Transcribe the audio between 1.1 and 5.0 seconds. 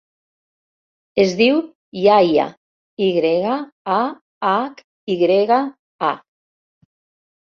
Es diu Yahya: i grega, a, hac,